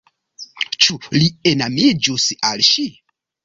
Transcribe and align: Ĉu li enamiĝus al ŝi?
Ĉu 0.85 0.97
li 1.17 1.29
enamiĝus 1.51 2.29
al 2.53 2.69
ŝi? 2.73 2.91